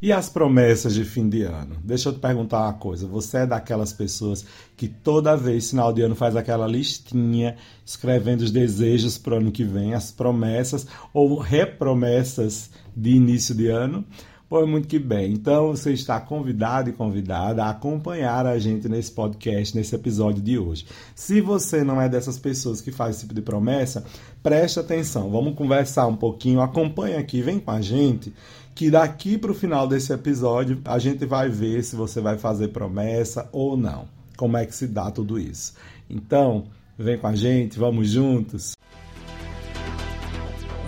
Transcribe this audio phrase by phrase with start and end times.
[0.00, 1.78] E as promessas de fim de ano?
[1.82, 3.06] Deixa eu te perguntar uma coisa.
[3.06, 4.44] Você é daquelas pessoas
[4.76, 9.50] que toda vez, final de ano, faz aquela listinha escrevendo os desejos para o ano
[9.50, 14.04] que vem, as promessas ou repromessas de início de ano?
[14.50, 15.32] Pois muito que bem.
[15.32, 20.58] Então você está convidado e convidada a acompanhar a gente nesse podcast, nesse episódio de
[20.58, 20.86] hoje.
[21.14, 24.04] Se você não é dessas pessoas que faz esse tipo de promessa,
[24.42, 25.30] preste atenção.
[25.30, 26.60] Vamos conversar um pouquinho.
[26.60, 28.32] Acompanha aqui, vem com a gente.
[28.76, 32.68] Que daqui para o final desse episódio a gente vai ver se você vai fazer
[32.68, 34.06] promessa ou não.
[34.36, 35.72] Como é que se dá tudo isso.
[36.10, 36.66] Então,
[36.98, 38.76] vem com a gente, vamos juntos.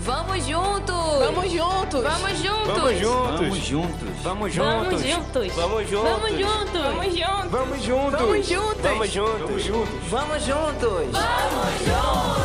[0.01, 0.95] Vamos juntos!
[1.19, 2.03] Vamos juntos!
[2.03, 2.67] Vamos juntos!
[2.67, 3.39] Vamos juntos!
[3.41, 4.09] Vamos juntos!
[4.23, 5.03] Vamos Vamos juntos!
[5.03, 5.55] juntos!
[5.57, 6.03] Vamos juntos!
[6.05, 6.83] Vamos juntos!
[6.83, 7.51] Vamos juntos!
[7.51, 8.21] Vamos juntos!
[8.21, 8.83] Vamos juntos!
[8.83, 9.69] Vamos juntos!
[10.11, 11.09] Vamos juntos!
[11.11, 11.27] Vamos
[11.87, 12.38] juntos!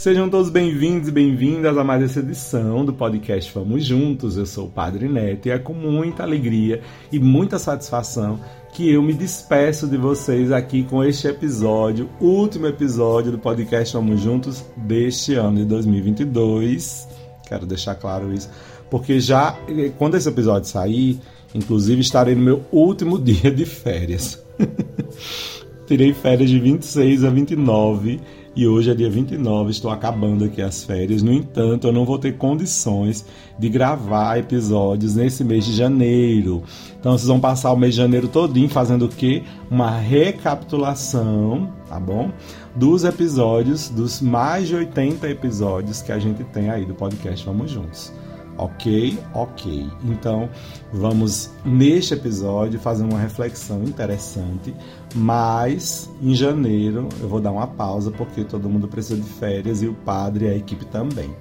[0.00, 4.38] Sejam todos bem-vindos e bem-vindas a mais essa edição do podcast Vamos Juntos.
[4.38, 6.80] Eu sou o Padre Neto e é com muita alegria
[7.12, 8.40] e muita satisfação
[8.72, 14.22] que eu me despeço de vocês aqui com este episódio, último episódio do podcast Vamos
[14.22, 17.06] Juntos deste ano de 2022.
[17.46, 18.48] Quero deixar claro isso,
[18.90, 19.54] porque já
[19.98, 21.20] quando esse episódio sair,
[21.54, 24.42] inclusive estarei no meu último dia de férias.
[25.86, 28.20] Tirei férias de 26 a 29
[28.54, 31.22] e hoje é dia 29, estou acabando aqui as férias.
[31.22, 33.24] No entanto, eu não vou ter condições
[33.58, 36.62] de gravar episódios nesse mês de janeiro.
[36.98, 39.44] Então, vocês vão passar o mês de janeiro todinho fazendo o quê?
[39.70, 42.30] Uma recapitulação, tá bom?
[42.74, 47.70] Dos episódios, dos mais de 80 episódios que a gente tem aí do podcast Vamos
[47.70, 48.12] Juntos.
[48.56, 49.18] Ok?
[49.34, 49.90] Ok.
[50.04, 50.48] Então,
[50.92, 54.74] vamos neste episódio fazer uma reflexão interessante,
[55.14, 59.86] mas em janeiro eu vou dar uma pausa porque todo mundo precisa de férias e
[59.86, 61.34] o padre e a equipe também.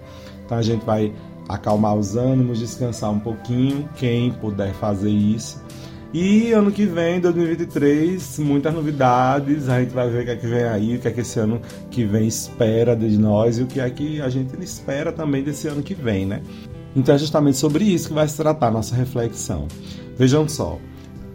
[0.46, 1.14] Então, a gente vai
[1.48, 5.62] acalmar os ânimos, descansar um pouquinho, quem puder fazer isso.
[6.12, 9.69] E ano que vem, 2023, muitas novidades.
[9.69, 11.40] A gente vai ver o que é que vem aí, o que é que esse
[11.40, 11.62] ano
[11.92, 15.68] que vem espera de nós e o que é que a gente espera também desse
[15.68, 16.42] ano que vem, né?
[16.95, 19.67] Então é justamente sobre isso que vai se tratar nossa reflexão.
[20.17, 20.77] Vejam só,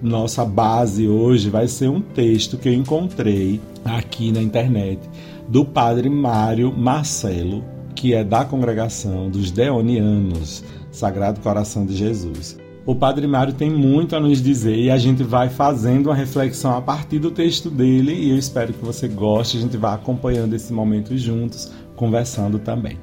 [0.03, 5.00] nossa base hoje vai ser um texto que eu encontrei aqui na internet
[5.48, 12.59] do padre Mário Marcelo, que é da congregação dos Deonianos, Sagrado Coração de Jesus.
[12.86, 16.76] O Padre Mário tem muito a nos dizer e a gente vai fazendo uma reflexão
[16.76, 19.56] a partir do texto dele e eu espero que você goste.
[19.56, 22.98] A gente vai acompanhando esse momento juntos, conversando também.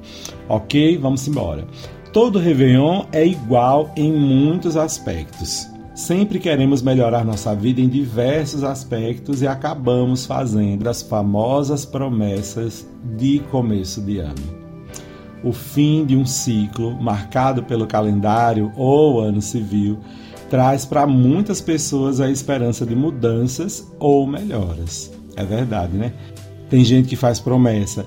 [0.48, 0.96] Ok?
[0.98, 1.66] Vamos embora.
[2.12, 5.66] Todo Réveillon é igual em muitos aspectos.
[5.94, 12.86] Sempre queremos melhorar nossa vida em diversos aspectos e acabamos fazendo as famosas promessas
[13.16, 14.62] de começo de ano.
[15.42, 19.98] O fim de um ciclo marcado pelo calendário ou ano civil
[20.50, 25.10] traz para muitas pessoas a esperança de mudanças ou melhoras.
[25.34, 26.12] É verdade, né?
[26.68, 28.04] Tem gente que faz promessa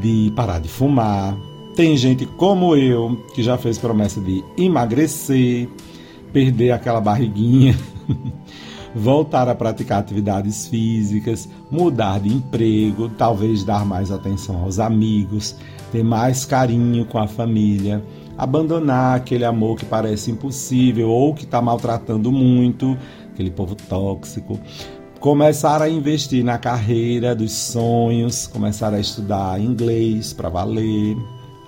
[0.00, 1.36] de parar de fumar,
[1.74, 5.68] tem gente como eu que já fez promessa de emagrecer,
[6.32, 7.76] perder aquela barriguinha,
[8.94, 15.56] voltar a praticar atividades físicas, mudar de emprego, talvez dar mais atenção aos amigos,
[15.90, 18.04] ter mais carinho com a família,
[18.38, 22.96] abandonar aquele amor que parece impossível ou que está maltratando muito,
[23.32, 24.58] aquele povo tóxico.
[25.18, 31.16] Começar a investir na carreira dos sonhos, começar a estudar inglês para valer,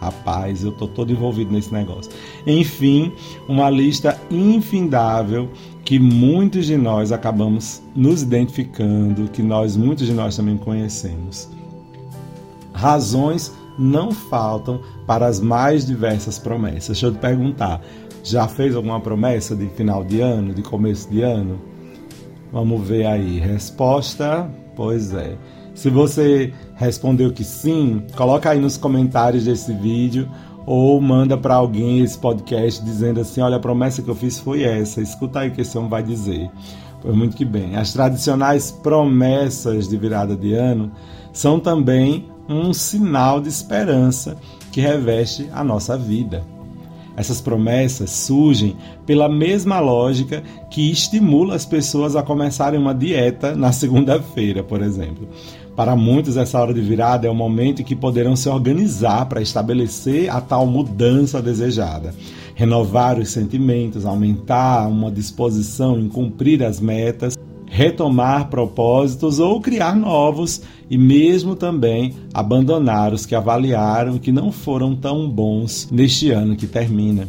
[0.01, 2.13] Rapaz, eu tô todo envolvido nesse negócio.
[2.47, 3.13] Enfim,
[3.49, 5.49] uma lista infindável
[5.85, 11.49] que muitos de nós acabamos nos identificando, que nós muitos de nós também conhecemos.
[12.73, 16.89] Razões não faltam para as mais diversas promessas.
[16.89, 17.81] Deixa eu te perguntar,
[18.23, 21.59] já fez alguma promessa de final de ano, de começo de ano?
[22.53, 23.39] Vamos ver aí.
[23.39, 25.37] Resposta: pois é.
[25.77, 30.27] Se você respondeu que sim, coloca aí nos comentários desse vídeo
[30.65, 34.63] ou manda para alguém esse podcast dizendo assim: olha, a promessa que eu fiz foi
[34.63, 35.03] essa.
[35.03, 36.51] Escuta aí o que esse homem vai dizer.
[37.03, 37.77] Foi muito que bem.
[37.77, 40.91] As tradicionais promessas de virada de ano
[41.31, 44.35] são também um sinal de esperança
[44.73, 46.43] que reveste a nossa vida.
[47.17, 48.77] Essas promessas surgem
[49.07, 55.27] pela mesma lógica que estimula as pessoas a começarem uma dieta na segunda-feira, por exemplo.
[55.77, 59.43] Para muitos, essa hora de virada é o momento em que poderão se organizar para
[59.43, 62.15] estabelecer a tal mudança desejada,
[62.55, 67.37] renovar os sentimentos, aumentar uma disposição em cumprir as metas,
[67.67, 74.97] retomar propósitos ou criar novos e mesmo também abandonar os que avaliaram que não foram
[74.97, 77.29] tão bons neste ano que termina.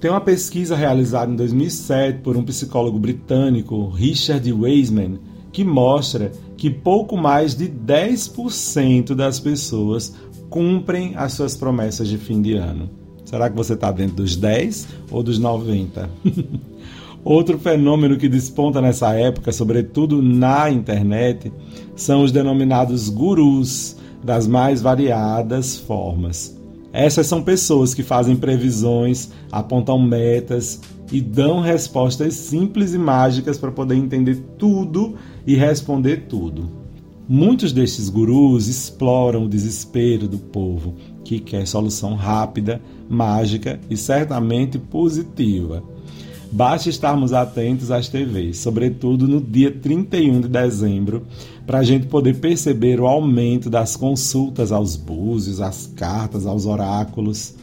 [0.00, 5.18] Tem uma pesquisa realizada em 2007 por um psicólogo britânico, Richard Wiseman,
[5.50, 10.14] que mostra que pouco mais de 10% das pessoas
[10.50, 12.90] cumprem as suas promessas de fim de ano.
[13.24, 16.10] Será que você está dentro dos 10 ou dos 90?
[17.24, 21.52] Outro fenômeno que desponta nessa época, sobretudo na internet,
[21.94, 26.58] são os denominados gurus das mais variadas formas.
[26.92, 30.80] Essas são pessoas que fazem previsões, apontam metas
[31.12, 35.14] e dão respostas simples e mágicas para poder entender tudo
[35.48, 36.70] e responder tudo.
[37.26, 44.78] Muitos destes gurus exploram o desespero do povo, que quer solução rápida, mágica e certamente
[44.78, 45.82] positiva.
[46.52, 51.26] Basta estarmos atentos às TVs, sobretudo no dia 31 de dezembro,
[51.66, 57.54] para a gente poder perceber o aumento das consultas aos búzios, às cartas, aos oráculos,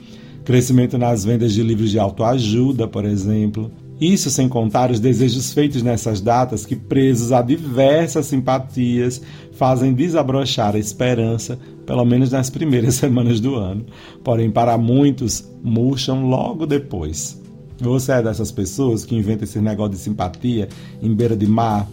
[0.44, 3.72] crescimento nas vendas de livros de autoajuda, por exemplo.
[4.00, 9.22] Isso sem contar os desejos feitos nessas datas que, presos a diversas simpatias,
[9.54, 13.86] fazem desabrochar a esperança, pelo menos nas primeiras semanas do ano.
[14.24, 17.42] Porém, para muitos, murcham logo depois.
[17.80, 20.68] Você é dessas pessoas que inventa esse negócio de simpatia
[21.02, 21.88] em beira de mar?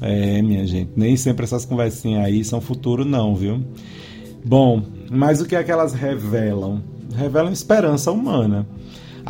[0.00, 3.60] É, minha gente, nem sempre essas conversinhas aí são futuro, não, viu?
[4.44, 6.82] Bom, mas o que é que elas revelam?
[7.14, 8.66] Revelam esperança humana.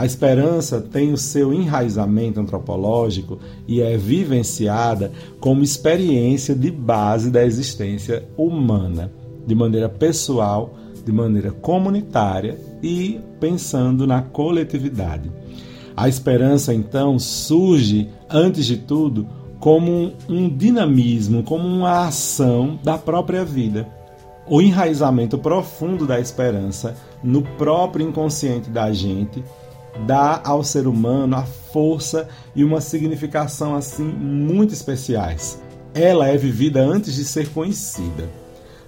[0.01, 3.39] A esperança tem o seu enraizamento antropológico
[3.69, 9.13] e é vivenciada como experiência de base da existência humana,
[9.47, 10.75] de maneira pessoal,
[11.05, 15.31] de maneira comunitária e pensando na coletividade.
[15.95, 19.27] A esperança, então, surge, antes de tudo,
[19.59, 23.87] como um dinamismo, como uma ação da própria vida.
[24.49, 29.45] O enraizamento profundo da esperança no próprio inconsciente da gente
[30.07, 35.61] dá ao ser humano a força e uma significação assim muito especiais.
[35.95, 38.29] Ela é vivida antes de ser conhecida.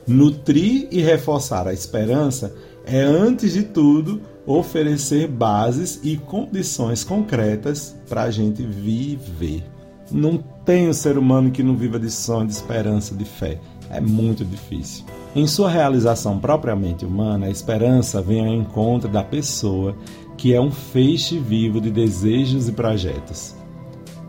[0.06, 2.54] Nutrir e reforçar a esperança
[2.84, 9.64] é, antes de tudo, oferecer bases e condições concretas para a gente viver.
[10.10, 13.58] Não tem o ser humano que não viva de sonho, de esperança, de fé.
[13.90, 15.04] É muito difícil.
[15.34, 19.96] Em sua realização propriamente humana, a esperança vem ao encontro da pessoa,
[20.42, 23.54] que é um feixe vivo de desejos e projetos.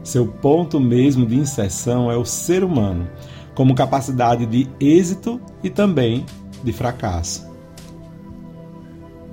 [0.04, 3.10] Seu ponto mesmo de inserção é o ser humano,
[3.56, 6.24] como capacidade de êxito e também
[6.64, 7.52] de fracasso.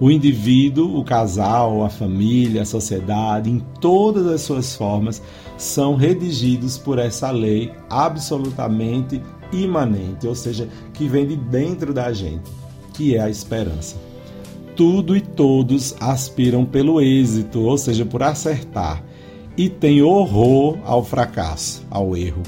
[0.01, 5.23] O indivíduo, o casal, a família, a sociedade, em todas as suas formas,
[5.59, 9.21] são redigidos por essa lei absolutamente
[9.53, 12.51] imanente, ou seja, que vem de dentro da gente,
[12.95, 13.97] que é a esperança.
[14.81, 19.05] Tudo e todos aspiram pelo êxito, ou seja, por acertar,
[19.55, 22.43] e têm horror ao fracasso, ao erro.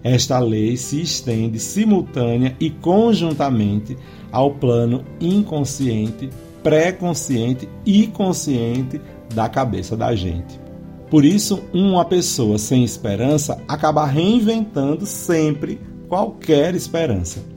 [0.00, 3.98] Esta lei se estende simultânea e conjuntamente
[4.30, 6.30] ao plano inconsciente
[6.62, 9.00] pré-consciente e consciente
[9.34, 10.60] da cabeça da gente.
[11.10, 17.55] Por isso, uma pessoa sem esperança acaba reinventando sempre qualquer esperança.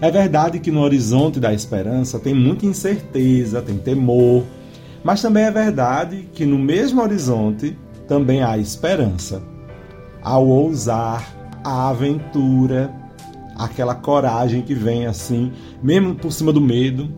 [0.00, 4.44] É verdade que no horizonte da esperança tem muita incerteza, tem temor,
[5.02, 7.76] mas também é verdade que no mesmo horizonte
[8.08, 9.42] também há esperança.
[10.22, 12.92] Ao ousar, a aventura,
[13.56, 15.52] aquela coragem que vem assim,
[15.82, 17.10] mesmo por cima do medo,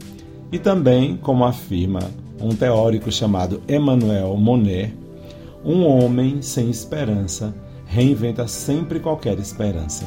[0.53, 2.01] e também, como afirma
[2.41, 4.95] um teórico chamado Emmanuel Monet,
[5.65, 7.55] um homem sem esperança
[7.87, 10.05] reinventa sempre qualquer esperança.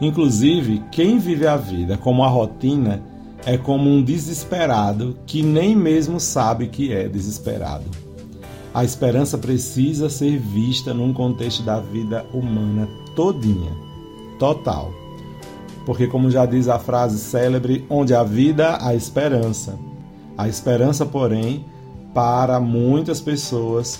[0.00, 3.02] Inclusive, quem vive a vida como a rotina
[3.44, 7.84] é como um desesperado que nem mesmo sabe que é desesperado.
[8.72, 13.72] A esperança precisa ser vista num contexto da vida humana todinha,
[14.38, 14.92] total
[15.88, 19.78] porque, como já diz a frase célebre, onde há vida, há esperança.
[20.36, 21.64] A esperança, porém,
[22.12, 23.98] para muitas pessoas,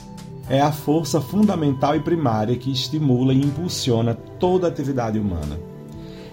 [0.50, 5.58] é a força fundamental e primária que estimula e impulsiona toda a atividade humana.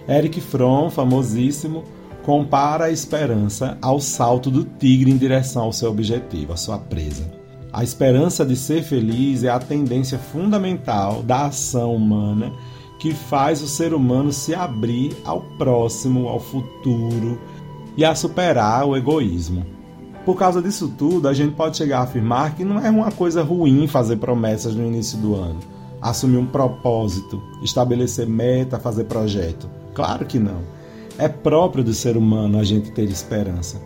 [0.08, 1.84] Eric Fromm, famosíssimo,
[2.24, 7.30] compara a esperança ao salto do tigre em direção ao seu objetivo, a sua presa.
[7.72, 12.52] A esperança de ser feliz é a tendência fundamental da ação humana
[12.98, 17.38] que faz o ser humano se abrir ao próximo, ao futuro
[17.96, 19.64] e a superar o egoísmo.
[20.24, 23.42] Por causa disso tudo, a gente pode chegar a afirmar que não é uma coisa
[23.42, 25.60] ruim fazer promessas no início do ano.
[26.00, 29.68] assumir um propósito, estabelecer meta, fazer projeto?
[29.96, 30.60] Claro que não.
[31.18, 33.80] É próprio do ser humano a gente ter esperança.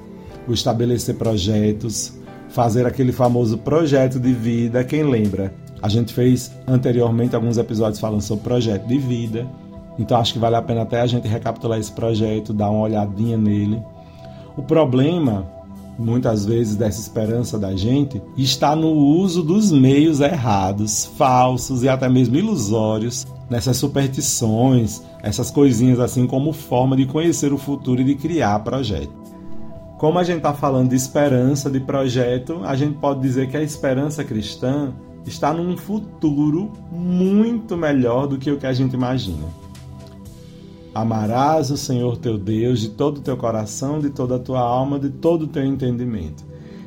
[0.49, 2.13] O estabelecer projetos,
[2.49, 5.55] fazer aquele famoso projeto de vida, quem lembra?
[5.81, 9.47] A gente fez anteriormente alguns episódios falando sobre projeto de vida.
[10.01, 13.39] Então acho que vale a pena até a gente recapitular esse projeto, dar uma olhadinha
[13.39, 13.81] nele.
[14.57, 15.47] O problema,
[15.97, 22.09] muitas vezes, dessa esperança da gente está no uso dos meios errados, falsos e até
[22.09, 28.15] mesmo ilusórios, nessas superstições, essas coisinhas assim como forma de conhecer o futuro e de
[28.15, 29.13] criar projeto.
[29.99, 33.63] Como a gente está falando de esperança, de projeto, a gente pode dizer que a
[33.63, 34.95] esperança cristã
[35.27, 39.45] está num futuro muito melhor do que o que a gente imagina.
[40.95, 44.99] Amarás o Senhor teu Deus de todo o teu coração, de toda a tua alma,
[44.99, 46.45] de todo o teu entendimento.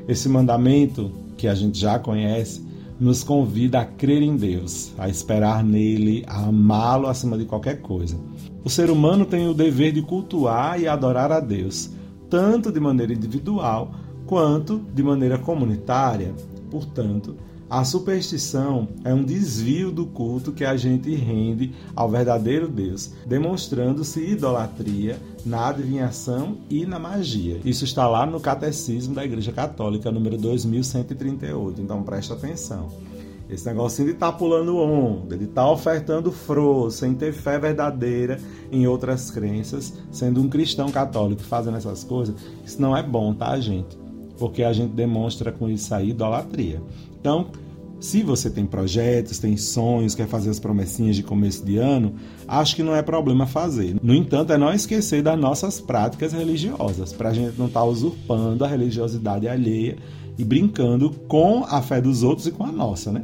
[0.08, 2.63] Esse mandamento, que a gente já conhece,
[3.00, 8.18] nos convida a crer em Deus, a esperar nele, a amá-lo acima de qualquer coisa.
[8.64, 11.92] O ser humano tem o dever de cultuar e adorar a Deus,
[12.30, 13.92] tanto de maneira individual
[14.26, 16.34] quanto de maneira comunitária.
[16.72, 17.36] Portanto,
[17.74, 24.24] a superstição é um desvio do culto que a gente rende ao verdadeiro Deus, demonstrando-se
[24.24, 27.60] idolatria na adivinhação e na magia.
[27.66, 31.82] Isso está lá no Catecismo da Igreja Católica, número 2138.
[31.82, 32.90] Então presta atenção.
[33.50, 37.58] Esse negocinho de estar tá pulando onda, de estar tá ofertando fro, sem ter fé
[37.58, 38.40] verdadeira
[38.72, 43.60] em outras crenças, sendo um cristão católico fazendo essas coisas, isso não é bom, tá,
[43.60, 43.98] gente?
[44.38, 46.80] Porque a gente demonstra com isso aí idolatria.
[47.20, 47.48] Então,
[48.04, 52.76] se você tem projetos, tem sonhos, quer fazer as promessinhas de começo de ano, acho
[52.76, 53.96] que não é problema fazer.
[54.04, 57.86] No entanto, é não esquecer das nossas práticas religiosas, para a gente não estar tá
[57.86, 59.96] usurpando a religiosidade alheia
[60.38, 63.24] e brincando com a fé dos outros e com a nossa, né?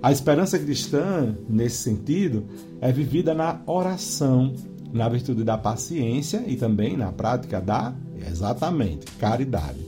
[0.00, 2.44] A esperança cristã, nesse sentido,
[2.80, 4.54] é vivida na oração,
[4.92, 7.92] na virtude da paciência e também na prática da,
[8.24, 9.80] exatamente, caridade.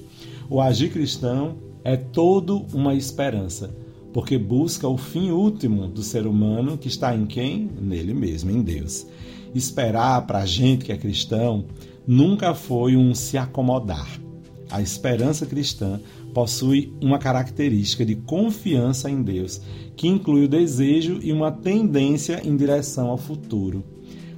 [0.50, 3.83] O agir cristão é todo uma esperança
[4.14, 7.68] porque busca o fim último do ser humano que está em quem?
[7.82, 9.04] Nele mesmo, em Deus.
[9.52, 11.64] Esperar para a gente que é cristão
[12.06, 14.08] nunca foi um se acomodar.
[14.70, 16.00] A esperança cristã
[16.32, 19.60] possui uma característica de confiança em Deus,
[19.96, 23.82] que inclui o desejo e uma tendência em direção ao futuro.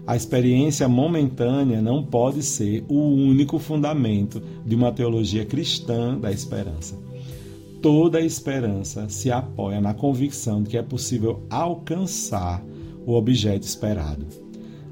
[0.07, 6.97] A experiência momentânea não pode ser o único fundamento de uma teologia cristã da esperança
[7.81, 12.63] toda esperança se apoia na convicção de que é possível alcançar
[13.07, 14.27] o objeto esperado.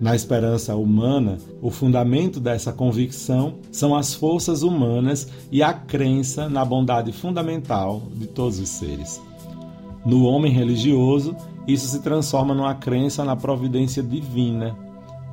[0.01, 6.65] Na esperança humana, o fundamento dessa convicção são as forças humanas e a crença na
[6.65, 9.23] bondade fundamental de todos os seres.
[10.05, 11.35] No homem religioso,
[11.67, 14.77] isso se transforma numa crença na providência divina,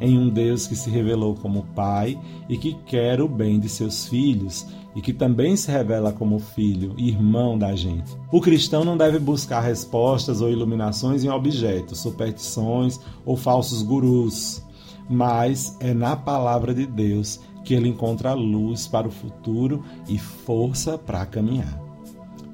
[0.02, 4.08] em um Deus que se revelou como Pai e que quer o bem de seus
[4.08, 4.66] filhos
[4.96, 8.12] e que também se revela como filho, irmão da gente.
[8.32, 14.62] O cristão não deve buscar respostas ou iluminações em objetos, superstições ou falsos gurus,
[15.10, 20.98] mas é na palavra de Deus que ele encontra luz para o futuro e força
[20.98, 21.80] para caminhar.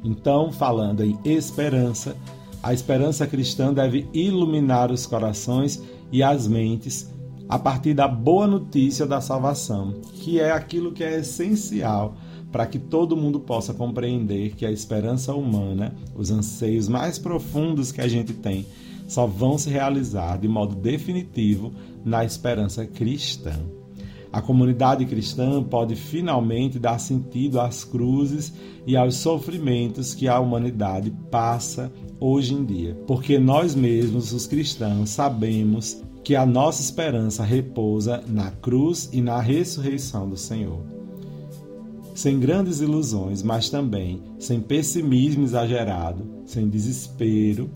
[0.04, 2.16] Então, falando em esperança,
[2.62, 7.10] a esperança cristã deve iluminar os corações e as mentes
[7.50, 12.16] a partir da boa notícia da salvação, que é aquilo que é essencial
[12.52, 18.02] para que todo mundo possa compreender que a esperança humana, os anseios mais profundos que
[18.02, 18.66] a gente tem,
[19.08, 21.74] só vão se realizar de modo definitivo
[22.04, 23.54] na esperança cristã.
[24.32, 28.54] A comunidade cristã pode finalmente dar sentido às cruzes
[28.86, 35.12] e aos sofrimentos que a humanidade passa hoje em dia, porque nós mesmos, os cristãos,
[35.12, 40.82] sabemos que a nossa esperança repousa na cruz e na ressurreição do Senhor.
[42.14, 47.70] Sem grandes ilusões, mas também sem pessimismo exagerado, sem desespero,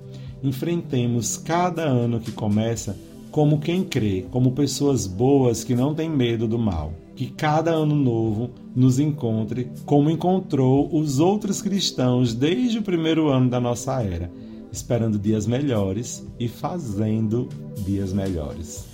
[0.43, 2.93] enfrentemos cada ano que começa
[3.31, 6.91] como quem crê, como pessoas boas que não têm medo do mal.
[7.15, 13.49] Que cada ano novo nos encontre como encontrou os outros cristãos desde o primeiro ano
[13.49, 14.29] da nossa era
[14.71, 17.49] esperando dias melhores e fazendo
[17.85, 18.85] dias melhores.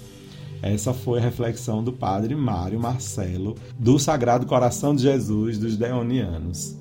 [0.61, 6.75] Essa foi a reflexão do padre Mário Marcelo, do Sagrado Coração de Jesus dos Deonianos.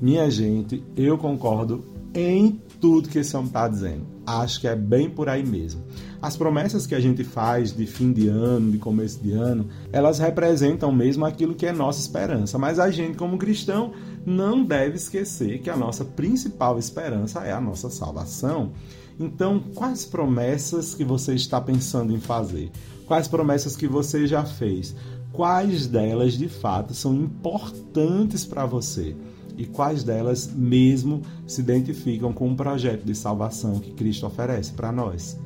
[0.00, 4.06] Minha gente, eu concordo em tudo que esse homem está dizendo.
[4.26, 5.82] Acho que é bem por aí mesmo.
[6.22, 10.18] As promessas que a gente faz de fim de ano, de começo de ano, elas
[10.18, 12.58] representam mesmo aquilo que é nossa esperança.
[12.58, 13.92] Mas a gente, como cristão,
[14.24, 18.72] não deve esquecer que a nossa principal esperança é a nossa salvação.
[19.18, 22.70] Então, quais promessas que você está pensando em fazer?
[23.06, 24.94] Quais promessas que você já fez?
[25.32, 29.14] Quais delas de fato são importantes para você?
[29.56, 34.90] E quais delas mesmo se identificam com o projeto de salvação que Cristo oferece para
[34.90, 35.38] nós?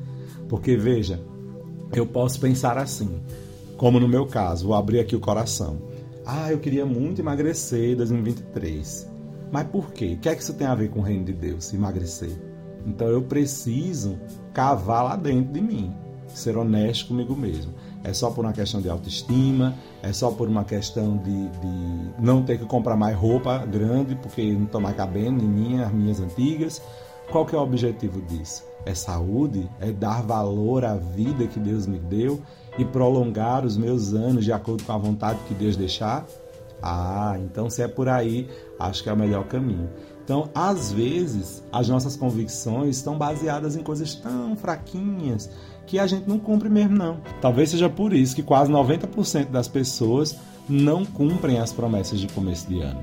[0.47, 1.21] Porque veja,
[1.91, 3.09] eu posso pensar assim,
[3.77, 5.81] como no meu caso, vou abrir aqui o coração.
[6.27, 9.07] Ah, eu queria muito emagrecer em 2023.
[9.51, 10.15] Mas por quê?
[10.15, 12.35] O que é que isso tem a ver com o reino de Deus, emagrecer?
[12.83, 14.17] Então eu preciso
[14.51, 15.93] cavar lá dentro de mim,
[16.27, 17.73] ser honesto comigo mesmo.
[18.03, 22.41] É só por uma questão de autoestima, é só por uma questão de, de não
[22.41, 26.19] ter que comprar mais roupa grande porque não estou mais cabendo em mim, as minhas
[26.19, 26.81] antigas.
[27.31, 28.63] Qual que é o objetivo disso?
[28.83, 29.69] É saúde?
[29.79, 32.41] É dar valor à vida que Deus me deu
[32.77, 36.25] e prolongar os meus anos de acordo com a vontade que Deus deixar?
[36.81, 39.89] Ah, então se é por aí, acho que é o melhor caminho.
[40.23, 45.49] Então, às vezes, as nossas convicções estão baseadas em coisas tão fraquinhas
[45.85, 47.19] que a gente não cumpre mesmo não.
[47.39, 50.35] Talvez seja por isso que quase 90% das pessoas
[50.67, 53.01] não cumprem as promessas de começo de ano.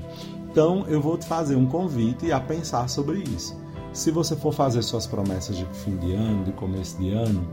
[0.50, 3.56] Então, eu vou te fazer um convite a pensar sobre isso.
[3.92, 7.46] Se você for fazer suas promessas de fim de ano, de começo de ano,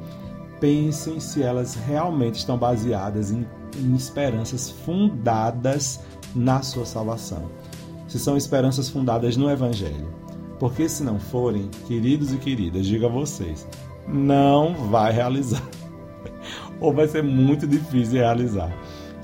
[0.60, 3.46] pensem se elas realmente estão baseadas em,
[3.78, 6.00] em esperanças fundadas
[6.36, 7.50] na sua salvação
[8.10, 10.10] se são esperanças fundadas no Evangelho.
[10.60, 13.66] Porque se não forem, queridos e queridas, digo a vocês,
[14.08, 15.64] não vai realizar.
[16.82, 18.76] Ou vai ser muito difícil realizar.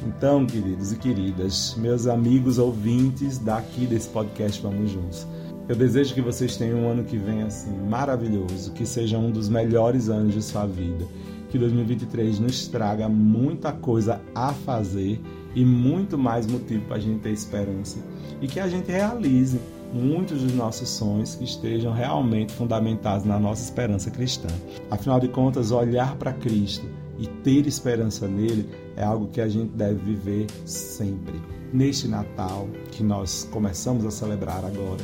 [0.06, 5.28] Então, queridos e queridas, meus amigos ouvintes daqui desse podcast Vamos Juntos,
[5.68, 9.50] eu desejo que vocês tenham um ano que vem assim maravilhoso, que seja um dos
[9.50, 11.06] melhores anos de sua vida,
[11.50, 15.20] que 2023 nos traga muita coisa a fazer
[15.56, 17.98] e muito mais motivo para a gente ter esperança
[18.42, 19.60] e que a gente realize
[19.94, 24.50] muitos dos nossos sonhos que estejam realmente fundamentados na nossa esperança cristã.
[24.92, 26.86] Afinal de contas, olhar para Cristo
[27.18, 31.42] e ter esperança nele é algo que a gente deve viver sempre.
[31.72, 35.04] Neste Natal que nós começamos a celebrar agora,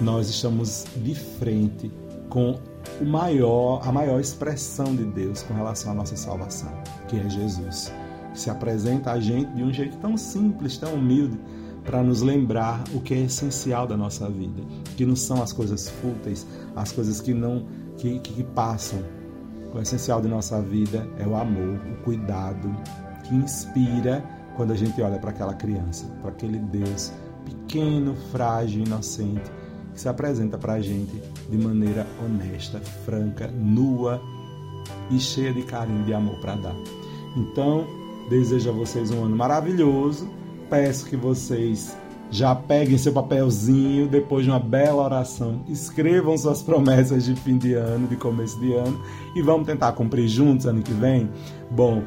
[0.00, 1.90] nós estamos de frente
[2.28, 2.58] com
[3.00, 6.72] o maior, a maior expressão de Deus com relação à nossa salvação,
[7.08, 7.92] que é Jesus
[8.34, 11.38] se apresenta a gente de um jeito tão simples, tão humilde,
[11.84, 14.62] para nos lembrar o que é essencial da nossa vida,
[14.96, 19.02] que não são as coisas fúteis, as coisas que não que, que, que passam.
[19.74, 22.72] O essencial de nossa vida é o amor, o cuidado
[23.24, 27.10] que inspira quando a gente olha para aquela criança, para aquele Deus
[27.44, 29.50] pequeno, frágil, inocente,
[29.92, 34.20] que se apresenta para a gente de maneira honesta, franca, nua
[35.10, 36.76] e cheia de carinho, de amor para dar.
[37.36, 37.86] Então,
[38.28, 40.28] Desejo a vocês um ano maravilhoso.
[40.70, 41.96] Peço que vocês
[42.30, 47.74] já peguem seu papelzinho, depois de uma bela oração, escrevam suas promessas de fim de
[47.74, 48.98] ano, de começo de ano,
[49.36, 51.28] e vamos tentar cumprir juntos ano que vem?
[51.70, 52.02] Bom,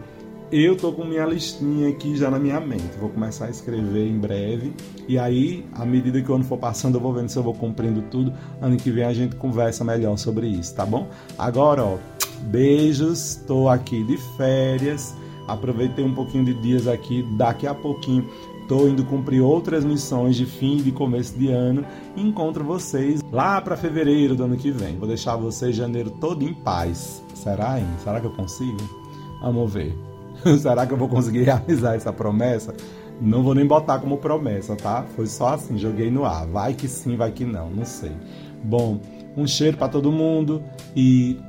[0.51, 2.97] eu tô com minha listinha aqui já na minha mente.
[2.99, 4.73] Vou começar a escrever em breve.
[5.07, 7.53] E aí, à medida que o ano for passando, eu vou vendo se eu vou
[7.53, 8.33] cumprindo tudo.
[8.61, 11.07] Ano que vem a gente conversa melhor sobre isso, tá bom?
[11.37, 11.97] Agora, ó,
[12.43, 13.35] beijos.
[13.47, 15.15] Tô aqui de férias
[15.47, 18.27] Aproveitei um pouquinho de dias aqui, daqui a pouquinho
[18.61, 23.61] estou indo cumprir outras missões de fim de começo de ano e encontro vocês lá
[23.61, 24.97] para fevereiro do ano que vem.
[24.97, 27.23] Vou deixar vocês janeiro todo em paz.
[27.35, 27.85] Será, hein?
[28.03, 28.77] Será que eu consigo?
[29.39, 30.14] Vamos ver.
[30.59, 32.73] Será que eu vou conseguir realizar essa promessa?
[33.21, 35.05] Não vou nem botar como promessa, tá?
[35.15, 36.45] Foi só assim, joguei no ar.
[36.47, 38.11] Vai que sim, vai que não, não sei.
[38.63, 38.99] Bom,
[39.37, 40.63] um cheiro para todo mundo
[40.95, 41.39] e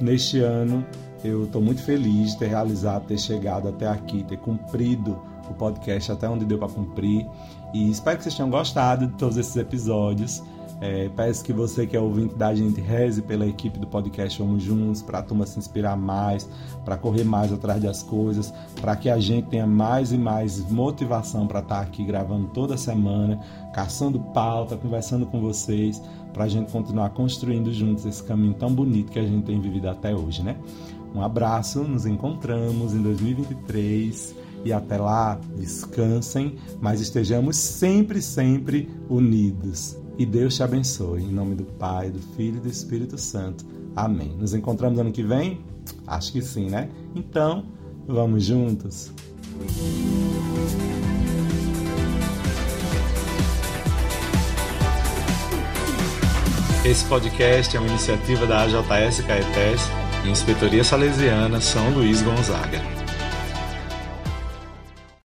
[0.00, 0.84] neste ano
[1.22, 6.12] eu estou muito feliz de ter realizado, ter chegado até aqui, ter cumprido o podcast
[6.12, 7.26] até onde deu para cumprir.
[7.72, 10.42] E espero que vocês tenham gostado de todos esses episódios.
[10.86, 14.62] É, peço que você que é ouvinte da gente reze pela equipe do podcast Vamos
[14.62, 16.46] Juntos, para a turma se inspirar mais,
[16.84, 21.46] para correr mais atrás das coisas, para que a gente tenha mais e mais motivação
[21.46, 23.40] para estar tá aqui gravando toda semana,
[23.72, 26.02] caçando pauta, conversando com vocês,
[26.34, 29.88] para a gente continuar construindo juntos esse caminho tão bonito que a gente tem vivido
[29.88, 30.54] até hoje, né?
[31.14, 34.34] Um abraço, nos encontramos em 2023
[34.66, 40.03] e até lá, descansem, mas estejamos sempre, sempre unidos.
[40.16, 41.22] E Deus te abençoe.
[41.22, 43.64] Em nome do Pai, do Filho e do Espírito Santo.
[43.96, 44.36] Amém.
[44.38, 45.60] Nos encontramos ano que vem?
[46.06, 46.88] Acho que sim, né?
[47.14, 47.64] Então,
[48.06, 49.12] vamos juntos.
[56.84, 59.80] Esse podcast é uma iniciativa da AJS Caetés
[60.28, 63.03] Inspetoria Salesiana São Luís Gonzaga.